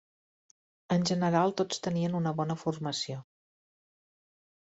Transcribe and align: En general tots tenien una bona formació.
En 0.95 1.03
general 1.09 1.53
tots 1.59 1.83
tenien 1.87 2.17
una 2.21 2.33
bona 2.41 2.57
formació. 2.61 3.19